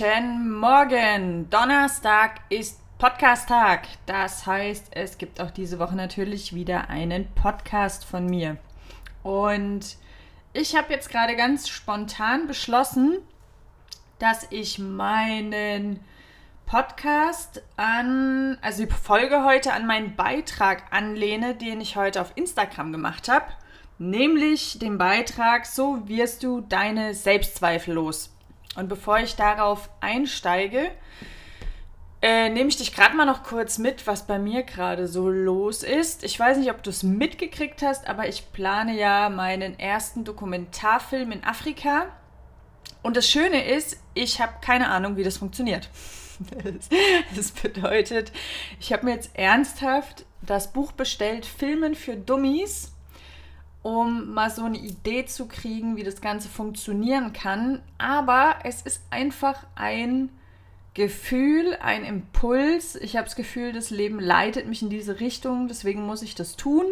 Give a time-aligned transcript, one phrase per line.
[0.00, 1.50] Guten Morgen.
[1.50, 3.86] Donnerstag ist Podcast-Tag.
[4.06, 8.56] Das heißt, es gibt auch diese Woche natürlich wieder einen Podcast von mir.
[9.22, 9.98] Und
[10.54, 13.18] ich habe jetzt gerade ganz spontan beschlossen,
[14.18, 16.00] dass ich meinen
[16.64, 22.90] Podcast an, also die Folge heute an meinen Beitrag anlehne, den ich heute auf Instagram
[22.90, 23.52] gemacht habe.
[23.98, 28.30] Nämlich den Beitrag So wirst du deine Selbstzweifel los.
[28.76, 30.90] Und bevor ich darauf einsteige,
[32.22, 35.82] äh, nehme ich dich gerade mal noch kurz mit, was bei mir gerade so los
[35.82, 36.22] ist.
[36.22, 41.32] Ich weiß nicht, ob du es mitgekriegt hast, aber ich plane ja meinen ersten Dokumentarfilm
[41.32, 42.06] in Afrika.
[43.02, 45.88] Und das Schöne ist, ich habe keine Ahnung, wie das funktioniert.
[47.36, 48.32] Das bedeutet,
[48.80, 52.92] ich habe mir jetzt ernsthaft das Buch bestellt, Filmen für Dummies
[53.82, 57.80] um mal so eine Idee zu kriegen, wie das Ganze funktionieren kann.
[57.98, 60.30] Aber es ist einfach ein
[60.94, 62.96] Gefühl, ein Impuls.
[62.96, 66.56] Ich habe das Gefühl, das Leben leitet mich in diese Richtung, deswegen muss ich das
[66.56, 66.84] tun.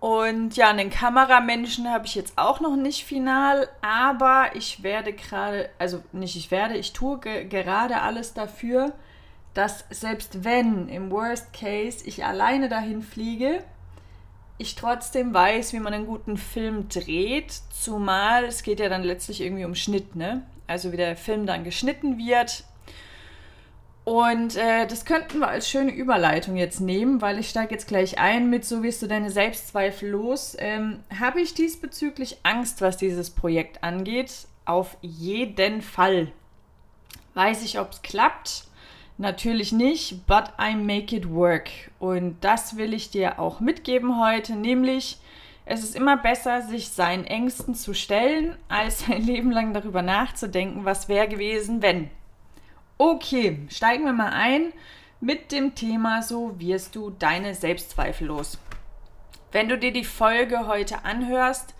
[0.00, 5.70] Und ja, einen Kameramenschen habe ich jetzt auch noch nicht final, aber ich werde gerade,
[5.78, 8.92] also nicht ich werde, ich tue ge gerade alles dafür,
[9.54, 13.64] dass selbst wenn im Worst Case ich alleine dahin fliege,
[14.58, 19.40] ich trotzdem weiß, wie man einen guten Film dreht, zumal es geht ja dann letztlich
[19.40, 20.42] irgendwie um Schnitt, ne?
[20.66, 22.64] Also wie der Film dann geschnitten wird.
[24.04, 28.18] Und äh, das könnten wir als schöne Überleitung jetzt nehmen, weil ich steige jetzt gleich
[28.18, 30.54] ein mit, so wirst du deine Selbstzweifel los.
[30.58, 34.46] Ähm, Habe ich diesbezüglich Angst, was dieses Projekt angeht?
[34.66, 36.32] Auf jeden Fall.
[37.32, 38.64] Weiß ich, ob es klappt?
[39.16, 41.70] Natürlich nicht, but I make it work.
[41.98, 45.18] Und das will ich dir auch mitgeben heute, nämlich
[45.66, 50.84] es ist immer besser, sich seinen Ängsten zu stellen, als ein Leben lang darüber nachzudenken,
[50.84, 52.10] was wäre gewesen, wenn.
[52.98, 54.72] Okay, steigen wir mal ein
[55.20, 58.58] mit dem Thema, so wirst du deine Selbstzweifel los.
[59.52, 61.74] Wenn du dir die Folge heute anhörst,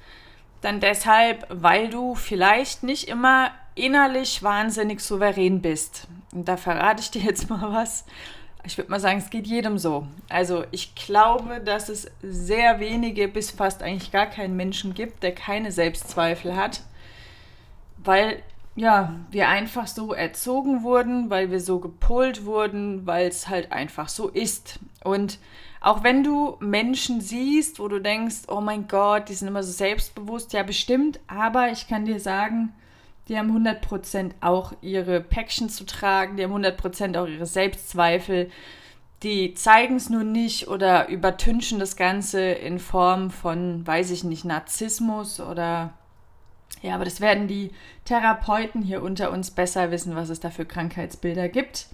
[0.60, 6.08] dann deshalb, weil du vielleicht nicht immer innerlich wahnsinnig souverän bist.
[6.34, 8.04] Und da verrate ich dir jetzt mal was.
[8.66, 10.06] Ich würde mal sagen, es geht jedem so.
[10.28, 15.34] Also ich glaube, dass es sehr wenige bis fast eigentlich gar keinen Menschen gibt, der
[15.34, 16.82] keine Selbstzweifel hat,
[17.98, 18.42] weil
[18.76, 24.08] ja, wir einfach so erzogen wurden, weil wir so gepolt wurden, weil es halt einfach
[24.08, 24.80] so ist.
[25.04, 25.38] Und
[25.80, 29.70] auch wenn du Menschen siehst, wo du denkst, oh mein Gott, die sind immer so
[29.70, 32.72] selbstbewusst, ja bestimmt, aber ich kann dir sagen,
[33.28, 38.50] die haben 100% auch ihre Päckchen zu tragen, die haben 100% auch ihre Selbstzweifel.
[39.22, 44.44] Die zeigen es nur nicht oder übertünchen das Ganze in Form von, weiß ich nicht,
[44.44, 45.94] Narzissmus oder
[46.82, 47.70] ja, aber das werden die
[48.04, 51.86] Therapeuten hier unter uns besser wissen, was es da für Krankheitsbilder gibt.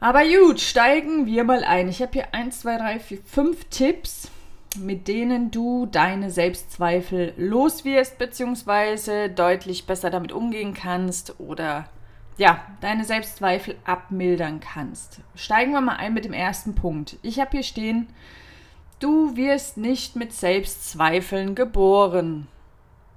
[0.00, 1.88] Aber gut, steigen wir mal ein.
[1.88, 4.30] Ich habe hier 1, 2, 3, 4, 5 Tipps,
[4.76, 11.88] mit denen du deine Selbstzweifel loswirst, beziehungsweise deutlich besser damit umgehen kannst oder
[12.36, 15.20] ja, deine Selbstzweifel abmildern kannst.
[15.34, 17.16] Steigen wir mal ein mit dem ersten Punkt.
[17.22, 18.08] Ich habe hier stehen,
[19.00, 22.46] du wirst nicht mit Selbstzweifeln geboren.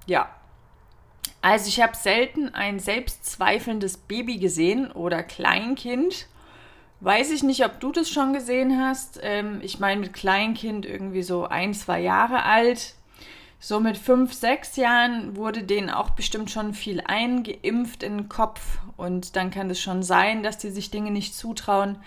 [0.07, 0.29] Ja.
[1.43, 6.27] Also ich habe selten ein selbstzweifelndes Baby gesehen oder Kleinkind
[7.03, 9.19] Weiß ich nicht, ob du das schon gesehen hast.
[9.23, 12.93] Ähm, ich meine, mit Kleinkind irgendwie so ein, zwei Jahre alt.
[13.59, 18.77] So mit fünf, sechs Jahren wurde denen auch bestimmt schon viel eingeimpft in den Kopf.
[18.97, 21.97] Und dann kann es schon sein, dass die sich Dinge nicht zutrauen.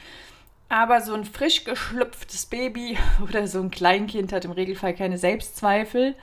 [0.69, 2.97] Aber so ein frisch geschlüpftes Baby
[3.28, 6.15] oder so ein Kleinkind hat im Regelfall keine Selbstzweifel,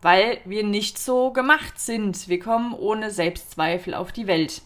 [0.00, 2.28] weil wir nicht so gemacht sind.
[2.28, 4.62] Wir kommen ohne Selbstzweifel auf die Welt.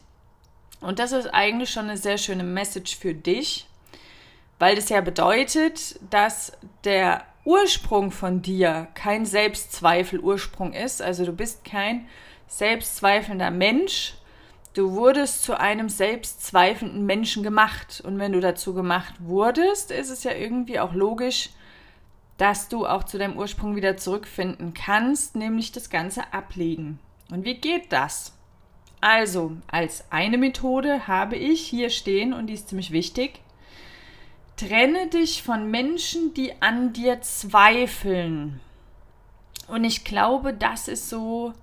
[0.81, 3.67] Und das ist eigentlich schon eine sehr schöne Message für dich,
[4.59, 6.53] weil das ja bedeutet, dass
[6.85, 11.03] der Ursprung von dir kein Selbstzweifel-Ursprung ist.
[11.03, 12.07] Also du bist kein
[12.49, 14.15] selbstzweifelnder Mensch.
[14.75, 18.03] Du wurdest zu einem selbstzweifelnden Menschen gemacht.
[18.05, 21.51] Und wenn du dazu gemacht wurdest, ist es ja irgendwie auch logisch,
[22.37, 26.99] dass du auch zu deinem Ursprung wieder zurückfinden kannst, nämlich das Ganze ablegen.
[27.31, 28.33] Und wie geht das?
[29.01, 33.41] Also, als eine Methode habe ich hier stehen, und die ist ziemlich wichtig,
[34.57, 38.61] trenne dich von Menschen, die an dir zweifeln.
[39.69, 41.55] Und ich glaube, das ist so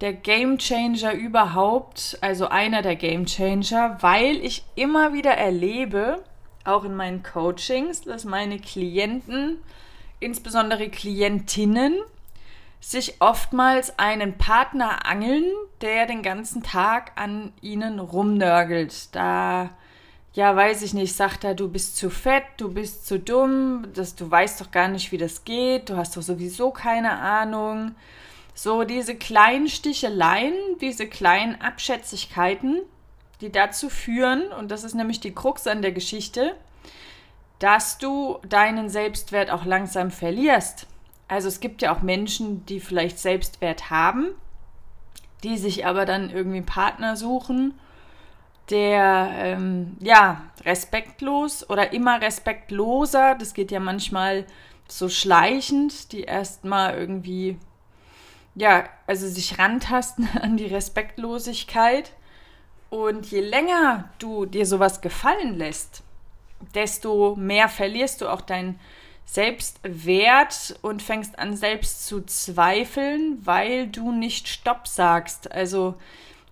[0.00, 6.22] der Game Changer überhaupt, also einer der Game Changer, weil ich immer wieder erlebe,
[6.64, 9.58] auch in meinen Coachings, dass meine Klienten,
[10.20, 11.98] insbesondere Klientinnen,
[12.80, 15.44] sich oftmals einen Partner angeln,
[15.82, 19.14] der den ganzen Tag an ihnen rumnörgelt.
[19.14, 19.70] Da,
[20.32, 24.14] ja, weiß ich nicht, sagt er, du bist zu fett, du bist zu dumm, das,
[24.14, 27.94] du weißt doch gar nicht, wie das geht, du hast doch sowieso keine Ahnung.
[28.54, 32.80] So diese kleinen Sticheleien, diese kleinen Abschätzigkeiten,
[33.40, 36.56] die dazu führen, und das ist nämlich die Krux an der Geschichte,
[37.58, 40.86] dass du deinen Selbstwert auch langsam verlierst.
[41.30, 44.34] Also es gibt ja auch Menschen, die vielleicht Selbstwert haben,
[45.44, 47.78] die sich aber dann irgendwie einen Partner suchen,
[48.68, 54.44] der ähm, ja respektlos oder immer respektloser, das geht ja manchmal
[54.88, 57.56] so schleichend, die erstmal irgendwie
[58.56, 62.10] ja, also sich rantasten an die Respektlosigkeit.
[62.90, 66.02] Und je länger du dir sowas gefallen lässt,
[66.74, 68.80] desto mehr verlierst du auch dein
[69.24, 75.52] Selbstwert und fängst an selbst zu zweifeln, weil du nicht Stopp sagst.
[75.52, 75.94] Also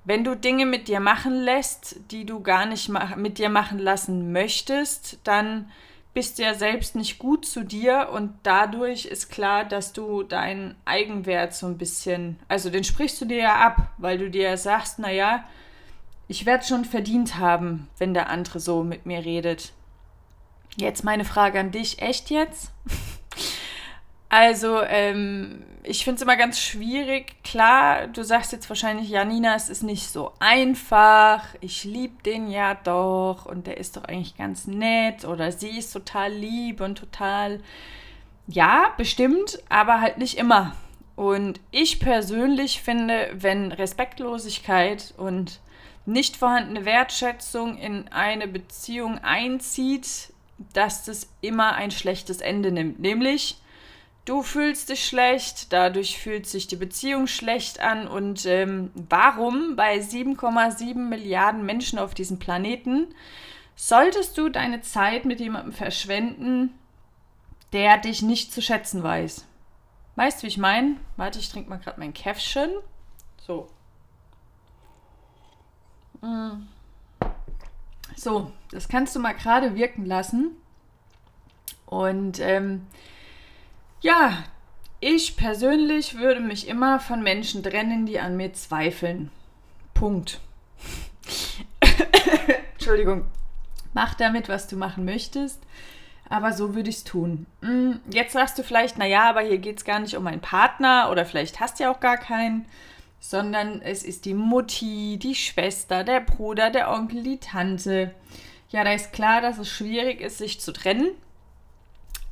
[0.04, 4.32] wenn du Dinge mit dir machen lässt, die du gar nicht mit dir machen lassen
[4.32, 5.70] möchtest, dann
[6.14, 10.74] bist du ja selbst nicht gut zu dir und dadurch ist klar, dass du deinen
[10.84, 14.98] Eigenwert so ein bisschen, also den sprichst du dir ja ab, weil du dir sagst,
[14.98, 15.44] naja,
[16.26, 19.72] ich werde schon verdient haben, wenn der andere so mit mir redet.
[20.76, 22.72] Jetzt meine Frage an dich, echt jetzt?
[24.28, 27.42] also, ähm, ich finde es immer ganz schwierig.
[27.42, 31.44] Klar, du sagst jetzt wahrscheinlich, Janina, es ist nicht so einfach.
[31.60, 35.92] Ich liebe den ja doch und der ist doch eigentlich ganz nett oder sie ist
[35.92, 37.60] total lieb und total,
[38.46, 40.74] ja, bestimmt, aber halt nicht immer.
[41.16, 45.60] Und ich persönlich finde, wenn Respektlosigkeit und
[46.06, 50.32] nicht vorhandene Wertschätzung in eine Beziehung einzieht,
[50.72, 53.00] dass das immer ein schlechtes Ende nimmt.
[53.00, 53.60] Nämlich,
[54.24, 58.08] du fühlst dich schlecht, dadurch fühlt sich die Beziehung schlecht an.
[58.08, 63.14] Und ähm, warum bei 7,7 Milliarden Menschen auf diesem Planeten
[63.76, 66.74] solltest du deine Zeit mit jemandem verschwenden,
[67.72, 69.46] der dich nicht zu schätzen weiß?
[70.16, 70.96] Weißt du, wie ich meine?
[71.16, 72.70] Warte, ich trinke mal gerade mein Käffchen.
[73.46, 73.68] So.
[76.20, 76.66] Mm.
[78.18, 80.56] So, das kannst du mal gerade wirken lassen.
[81.86, 82.84] Und ähm,
[84.00, 84.44] ja,
[84.98, 89.30] ich persönlich würde mich immer von Menschen trennen, die an mir zweifeln.
[89.94, 90.40] Punkt.
[92.74, 93.24] Entschuldigung.
[93.94, 95.62] Mach damit, was du machen möchtest.
[96.28, 97.46] Aber so würde ich es tun.
[97.60, 101.08] Mm, jetzt sagst du vielleicht, naja, aber hier geht es gar nicht um einen Partner
[101.12, 102.66] oder vielleicht hast du ja auch gar keinen
[103.20, 108.14] sondern es ist die Mutti, die Schwester, der Bruder, der Onkel, die Tante.
[108.70, 111.10] Ja, da ist klar, dass es schwierig ist, sich zu trennen.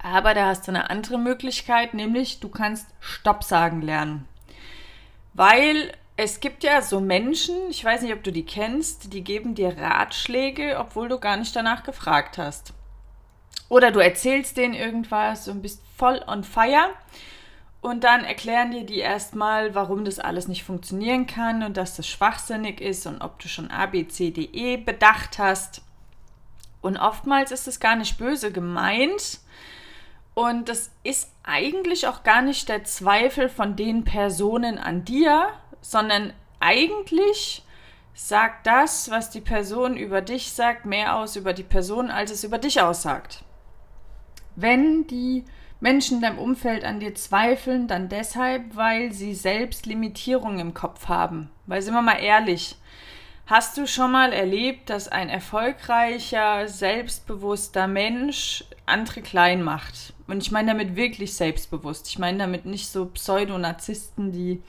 [0.02, 4.28] Aber da hast du eine andere Möglichkeit, nämlich du kannst Stopp sagen lernen.
[5.34, 9.54] Weil es gibt ja so Menschen, ich weiß nicht, ob du die kennst, die geben
[9.54, 12.72] dir Ratschläge, obwohl du gar nicht danach gefragt hast.
[13.68, 16.90] Oder du erzählst denen irgendwas und bist voll on fire
[17.86, 22.08] und dann erklären dir die erstmal, warum das alles nicht funktionieren kann und dass das
[22.08, 25.82] schwachsinnig ist und ob du schon A, B, C, D, E bedacht hast.
[26.80, 29.38] Und oftmals ist es gar nicht böse gemeint.
[30.34, 35.46] Und das ist eigentlich auch gar nicht der Zweifel von den Personen an dir,
[35.81, 37.64] sondern eigentlich
[38.14, 42.43] sagt das, was die Person über dich sagt, mehr aus über die Person, als es
[42.43, 43.44] über dich aussagt.
[44.56, 45.44] Wenn die
[45.80, 51.08] Menschen in deinem Umfeld an dir zweifeln, dann deshalb, weil sie selbst Limitierungen im Kopf
[51.08, 51.50] haben.
[51.66, 52.76] Weil sind wir mal ehrlich,
[53.46, 60.14] hast du schon mal erlebt, dass ein erfolgreicher, selbstbewusster Mensch andere klein macht?
[60.26, 62.08] Und ich meine damit wirklich selbstbewusst.
[62.08, 64.62] Ich meine damit nicht so Pseudonarzissten, die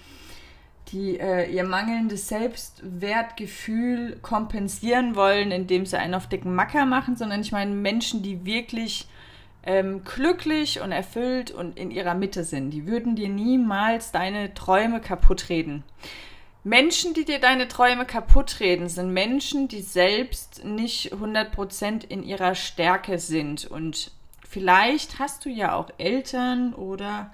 [0.91, 7.41] die äh, ihr mangelndes Selbstwertgefühl kompensieren wollen, indem sie einen auf dicken Macker machen, sondern
[7.41, 9.07] ich meine Menschen, die wirklich
[9.67, 12.71] ähm, glücklich und erfüllt und in ihrer Mitte sind.
[12.71, 15.83] Die würden dir niemals deine Träume kaputt reden.
[16.63, 22.55] Menschen, die dir deine Träume kaputt reden, sind Menschen, die selbst nicht 100% in ihrer
[22.55, 23.65] Stärke sind.
[23.65, 24.11] Und
[24.47, 27.31] vielleicht hast du ja auch Eltern oder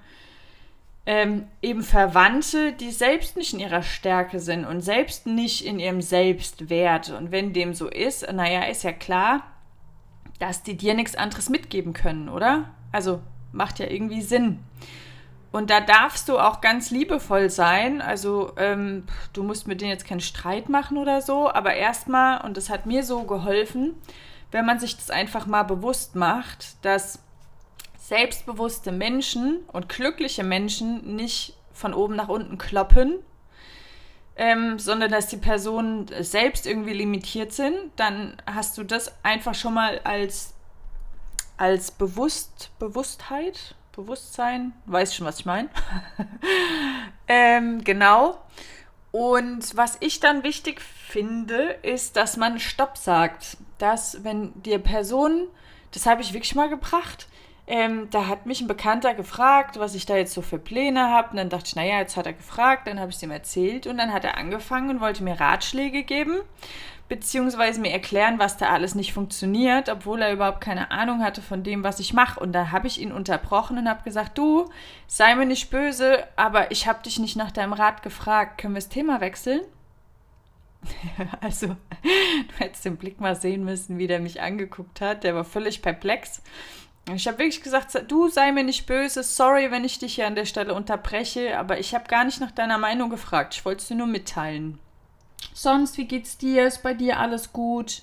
[1.06, 6.02] ähm, eben Verwandte, die selbst nicht in ihrer Stärke sind und selbst nicht in ihrem
[6.02, 7.10] Selbstwert.
[7.10, 9.53] Und wenn dem so ist, naja, ist ja klar,
[10.38, 12.70] dass die dir nichts anderes mitgeben können, oder?
[12.92, 13.20] Also
[13.52, 14.60] macht ja irgendwie Sinn.
[15.52, 18.02] Und da darfst du auch ganz liebevoll sein.
[18.02, 22.56] Also ähm, du musst mit denen jetzt keinen Streit machen oder so, aber erstmal, und
[22.56, 23.94] das hat mir so geholfen,
[24.50, 27.20] wenn man sich das einfach mal bewusst macht, dass
[27.98, 33.20] selbstbewusste Menschen und glückliche Menschen nicht von oben nach unten kloppen,
[34.36, 39.74] ähm, sondern dass die Personen selbst irgendwie limitiert sind, dann hast du das einfach schon
[39.74, 40.54] mal als,
[41.56, 45.68] als Bewusst, Bewusstheit, Bewusstsein, weiß schon, was ich meine.
[47.28, 48.38] ähm, genau.
[49.12, 53.56] Und was ich dann wichtig finde, ist, dass man Stopp sagt.
[53.78, 55.46] Dass, wenn dir Personen,
[55.92, 57.28] das habe ich wirklich mal gebracht,
[57.66, 61.30] ähm, da hat mich ein Bekannter gefragt, was ich da jetzt so für Pläne habe.
[61.30, 63.86] Und dann dachte ich, naja, jetzt hat er gefragt, dann habe ich es ihm erzählt
[63.86, 66.40] und dann hat er angefangen und wollte mir Ratschläge geben,
[67.08, 71.62] beziehungsweise mir erklären, was da alles nicht funktioniert, obwohl er überhaupt keine Ahnung hatte von
[71.62, 72.38] dem, was ich mache.
[72.38, 74.70] Und da habe ich ihn unterbrochen und habe gesagt, du,
[75.06, 78.58] sei mir nicht böse, aber ich habe dich nicht nach deinem Rat gefragt.
[78.58, 79.62] Können wir das Thema wechseln?
[81.40, 85.24] also, du hättest den Blick mal sehen müssen, wie der mich angeguckt hat.
[85.24, 86.42] Der war völlig perplex.
[87.12, 90.34] Ich habe wirklich gesagt, du sei mir nicht böse, sorry, wenn ich dich hier an
[90.34, 93.54] der Stelle unterbreche, aber ich habe gar nicht nach deiner Meinung gefragt.
[93.54, 94.78] Ich wollte es dir nur mitteilen.
[95.52, 96.66] Sonst, wie geht's dir?
[96.66, 98.02] Ist bei dir alles gut?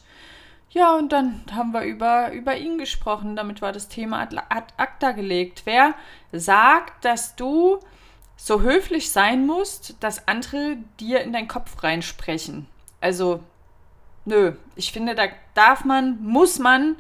[0.70, 3.36] Ja, und dann haben wir über, über ihn gesprochen.
[3.36, 5.64] Damit war das Thema ad, ad acta gelegt.
[5.66, 5.96] Wer
[6.32, 7.80] sagt, dass du
[8.38, 12.68] so höflich sein musst, dass andere dir in deinen Kopf reinsprechen?
[13.02, 13.42] Also,
[14.26, 14.54] nö.
[14.76, 16.96] Ich finde, da darf man, muss man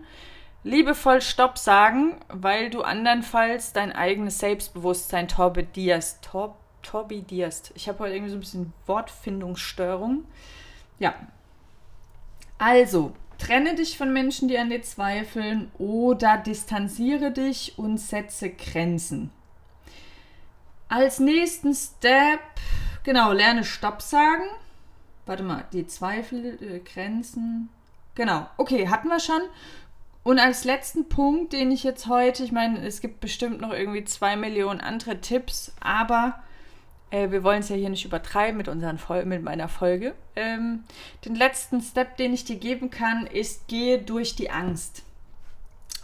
[0.63, 6.23] liebevoll Stopp sagen, weil du andernfalls dein eigenes Selbstbewusstsein torbidierst.
[6.23, 7.71] Tor, torbidierst.
[7.75, 10.25] Ich habe heute irgendwie so ein bisschen Wortfindungsstörung.
[10.99, 11.15] Ja.
[12.57, 19.31] Also, trenne dich von Menschen, die an dir zweifeln oder distanziere dich und setze Grenzen.
[20.87, 22.41] Als nächsten Step,
[23.03, 24.43] genau, lerne Stopp sagen.
[25.25, 27.69] Warte mal, die Zweifel, äh, Grenzen.
[28.13, 29.41] Genau, okay, hatten wir schon.
[30.23, 34.05] Und als letzten Punkt, den ich jetzt heute, ich meine, es gibt bestimmt noch irgendwie
[34.05, 36.35] zwei Millionen andere Tipps, aber
[37.09, 40.13] äh, wir wollen es ja hier nicht übertreiben mit, unseren Vol mit meiner Folge.
[40.35, 40.83] Ähm,
[41.25, 45.03] den letzten Step, den ich dir geben kann, ist, gehe durch die Angst.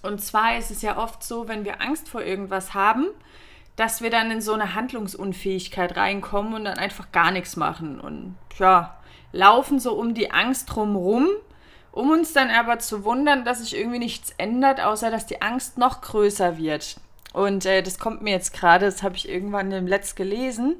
[0.01, 3.07] Und zwar ist es ja oft so, wenn wir Angst vor irgendwas haben,
[3.75, 8.35] dass wir dann in so eine Handlungsunfähigkeit reinkommen und dann einfach gar nichts machen und
[8.57, 8.97] ja,
[9.31, 11.27] laufen so um die Angst drumrum
[11.97, 15.79] um uns dann aber zu wundern, dass sich irgendwie nichts ändert, außer dass die Angst
[15.79, 16.97] noch größer wird.
[17.33, 20.75] Und äh, das kommt mir jetzt gerade, das habe ich irgendwann im Letzt gelesen.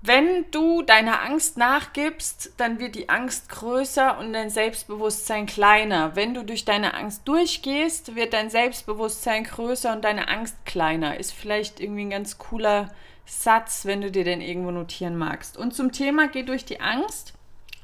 [0.00, 6.16] Wenn du deiner Angst nachgibst, dann wird die Angst größer und dein Selbstbewusstsein kleiner.
[6.16, 11.18] Wenn du durch deine Angst durchgehst, wird dein Selbstbewusstsein größer und deine Angst kleiner.
[11.20, 12.90] Ist vielleicht irgendwie ein ganz cooler
[13.26, 15.56] Satz, wenn du dir den irgendwo notieren magst.
[15.58, 17.34] Und zum Thema Geh durch die Angst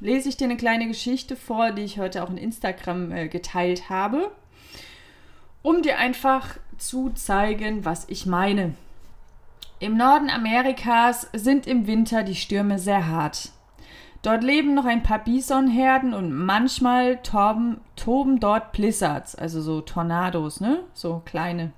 [0.00, 3.88] lese ich dir eine kleine Geschichte vor, die ich heute auch in Instagram äh, geteilt
[3.88, 4.30] habe,
[5.62, 8.74] um dir einfach zu zeigen, was ich meine.
[9.78, 13.50] Im Norden Amerikas sind im Winter die Stürme sehr hart.
[14.22, 20.60] Dort leben noch ein paar Bisonherden und manchmal toben, toben dort Blizzards, also so Tornados,
[20.60, 20.84] ne?
[20.92, 21.72] So kleine.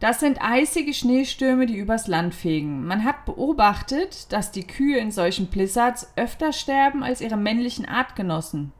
[0.00, 2.86] Das sind eisige Schneestürme, die übers Land fegen.
[2.86, 8.72] Man hat beobachtet, dass die Kühe in solchen Blizzards öfter sterben als ihre männlichen Artgenossen.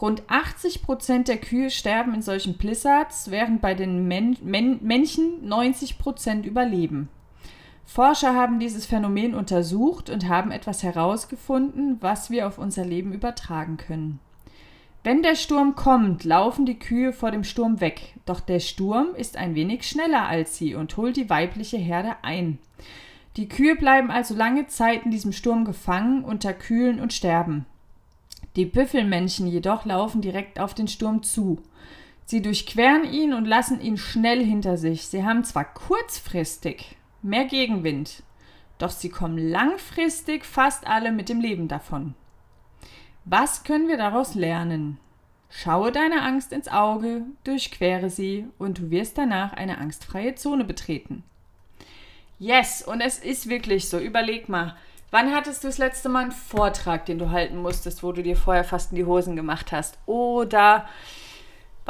[0.00, 5.46] Rund 80 Prozent der Kühe sterben in solchen Blizzards, während bei den Män Män Männchen
[5.46, 7.10] 90 Prozent überleben.
[7.84, 13.76] Forscher haben dieses Phänomen untersucht und haben etwas herausgefunden, was wir auf unser Leben übertragen
[13.76, 14.20] können.
[15.02, 19.38] Wenn der Sturm kommt, laufen die Kühe vor dem Sturm weg, doch der Sturm ist
[19.38, 22.58] ein wenig schneller als sie und holt die weibliche Herde ein.
[23.38, 27.64] Die Kühe bleiben also lange Zeit in diesem Sturm gefangen, unterkühlen und sterben.
[28.56, 31.58] Die Büffelmännchen jedoch laufen direkt auf den Sturm zu.
[32.26, 35.06] Sie durchqueren ihn und lassen ihn schnell hinter sich.
[35.06, 38.22] Sie haben zwar kurzfristig mehr Gegenwind,
[38.76, 42.14] doch sie kommen langfristig fast alle mit dem Leben davon.
[43.24, 44.98] Was können wir daraus lernen?
[45.50, 51.24] Schaue deine Angst ins Auge, durchquere sie und du wirst danach eine angstfreie Zone betreten.
[52.38, 53.98] Yes, und es ist wirklich so.
[53.98, 54.76] Überleg mal,
[55.10, 58.36] wann hattest du das letzte Mal einen Vortrag, den du halten musstest, wo du dir
[58.36, 59.98] vorher fast in die Hosen gemacht hast?
[60.06, 60.88] Oder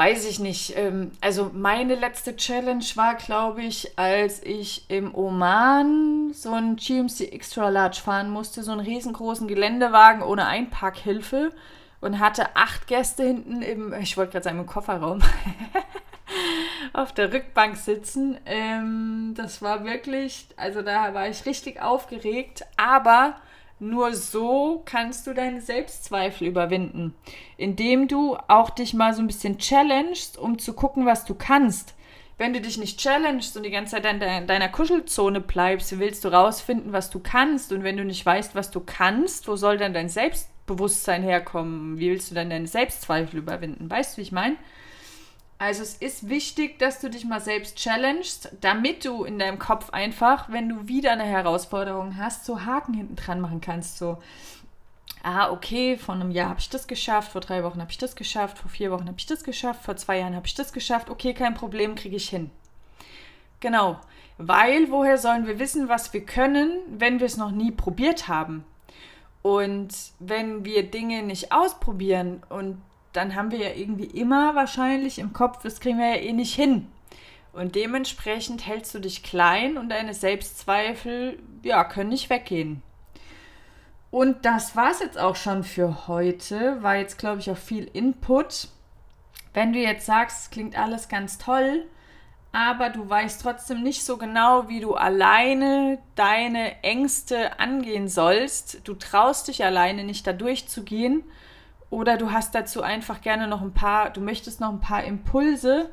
[0.01, 0.79] weiß ich nicht.
[0.79, 7.31] Ähm, also meine letzte Challenge war, glaube ich, als ich im Oman so ein GMC
[7.33, 11.53] Extra Large fahren musste, so einen riesengroßen Geländewagen ohne Einparkhilfe
[12.01, 15.21] und hatte acht Gäste hinten im, ich wollte gerade sagen, im Kofferraum.
[16.95, 18.39] auf der Rückbank sitzen.
[18.47, 23.35] Ähm, das war wirklich, also da war ich richtig aufgeregt, aber
[23.83, 27.15] Nur so kannst du deine Selbstzweifel überwinden,
[27.57, 31.95] indem du auch dich mal so ein bisschen challengest, um zu gucken, was du kannst.
[32.37, 36.29] Wenn du dich nicht challengest und die ganze Zeit in deiner Kuschelzone bleibst, willst du
[36.29, 37.73] rausfinden, was du kannst.
[37.73, 41.99] Und wenn du nicht weißt, was du kannst, wo soll dann dein Selbstbewusstsein herkommen?
[41.99, 43.91] Wie willst du dann deine Selbstzweifel überwinden?
[43.91, 44.57] Weißt du, wie ich meine?
[45.61, 49.91] Also es ist wichtig, dass du dich mal selbst challengest, damit du in deinem Kopf
[49.91, 53.99] einfach, wenn du wieder eine Herausforderung hast, so Haken hinten dran machen kannst.
[53.99, 54.17] So,
[55.23, 58.17] ah, okay, vor einem Jahr habe ich das geschafft, vor drei Wochen habe ich das
[58.17, 61.11] geschafft, vor vier Wochen habe ich das geschafft, vor zwei Jahren habe ich das geschafft,
[61.11, 62.51] okay, kein Problem, kriege ich hin.
[63.61, 64.01] Genau,
[64.39, 68.65] weil woher sollen wir wissen, was wir können, wenn wir es noch nie probiert haben?
[69.43, 72.81] Und wenn wir Dinge nicht ausprobieren und
[73.13, 76.55] dann haben wir ja irgendwie immer wahrscheinlich im Kopf, das kriegen wir ja eh nicht
[76.55, 76.87] hin.
[77.53, 82.83] Und dementsprechend hältst du dich klein und deine Selbstzweifel, ja, können nicht weggehen.
[84.11, 86.83] Und das war es jetzt auch schon für heute.
[86.83, 88.69] War jetzt, glaube ich, auch viel Input.
[89.55, 91.87] Wenn du jetzt sagst, es klingt alles ganz toll,
[92.53, 98.95] aber du weißt trotzdem nicht so genau, wie du alleine deine Ängste angehen sollst, du
[98.95, 101.25] traust dich alleine nicht da durchzugehen,
[101.91, 105.91] oder du hast dazu einfach gerne noch ein paar, du möchtest noch ein paar Impulse,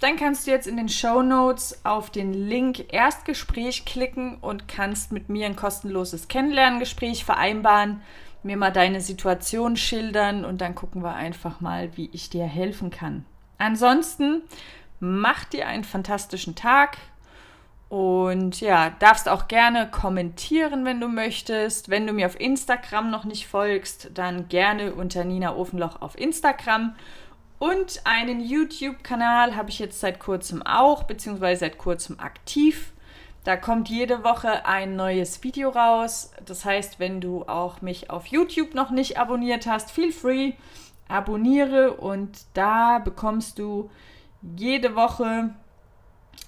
[0.00, 5.10] dann kannst du jetzt in den Show Notes auf den Link Erstgespräch klicken und kannst
[5.12, 8.02] mit mir ein kostenloses Kennenlerngespräch vereinbaren,
[8.42, 12.90] mir mal deine Situation schildern und dann gucken wir einfach mal, wie ich dir helfen
[12.90, 13.24] kann.
[13.58, 14.42] Ansonsten
[15.00, 16.98] mach dir einen fantastischen Tag,
[17.88, 21.88] und ja, darfst auch gerne kommentieren, wenn du möchtest.
[21.88, 26.96] Wenn du mir auf Instagram noch nicht folgst, dann gerne unter Nina Ofenloch auf Instagram.
[27.58, 32.92] Und einen YouTube-Kanal habe ich jetzt seit kurzem auch, beziehungsweise seit kurzem aktiv.
[33.44, 36.32] Da kommt jede Woche ein neues Video raus.
[36.44, 40.54] Das heißt, wenn du auch mich auf YouTube noch nicht abonniert hast, feel free,
[41.06, 43.88] abonniere und da bekommst du
[44.42, 45.54] jede Woche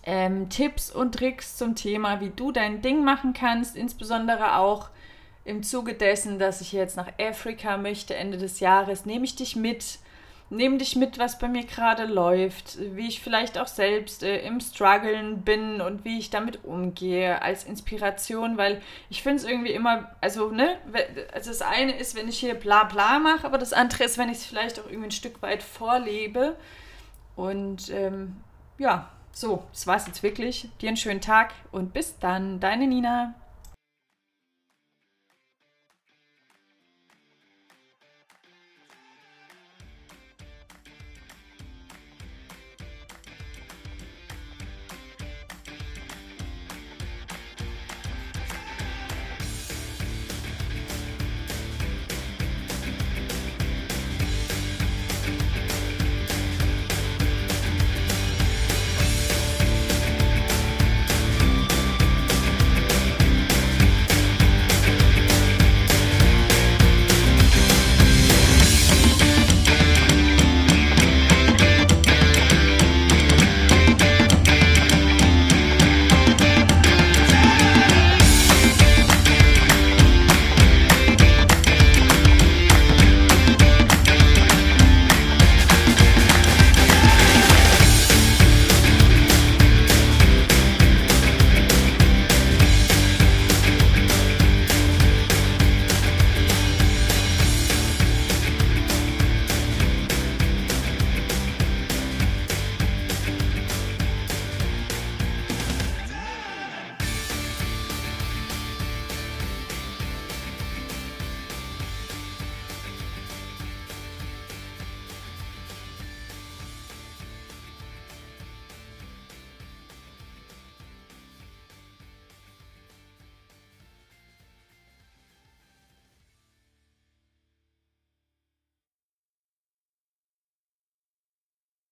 [0.04, 4.89] ähm, Tipps und Tricks zum Thema, wie du dein Ding machen kannst, insbesondere auch
[5.45, 9.56] im Zuge dessen, dass ich jetzt nach Afrika möchte Ende des Jahres, nehme ich dich
[9.56, 9.99] mit,
[10.50, 14.60] nehme dich mit, was bei mir gerade läuft, wie ich vielleicht auch selbst äh, im
[14.60, 20.10] Struggeln bin und wie ich damit umgehe als Inspiration, weil ich finde es irgendwie immer,
[20.21, 20.78] also ne,
[21.32, 24.28] also das eine ist, wenn ich hier bla bla mache, aber das andere ist, wenn
[24.28, 26.56] ich es vielleicht auch irgendwie ein Stück weit vorlebe.
[27.36, 28.36] Und ähm,
[28.78, 29.08] ja,
[29.39, 30.69] so, das war's jetzt wirklich.
[30.81, 33.35] Dir einen schönen Tag und bis dann, deine Nina.